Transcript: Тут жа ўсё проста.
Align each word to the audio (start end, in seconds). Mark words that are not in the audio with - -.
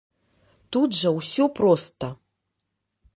Тут 0.77 0.95
жа 1.01 1.09
ўсё 1.17 1.43
проста. 1.59 2.09